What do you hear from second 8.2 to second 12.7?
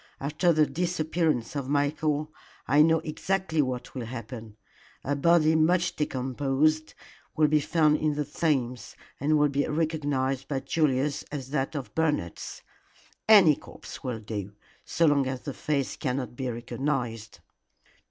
Thames, and will be recognized by Julius as that of Bernard's.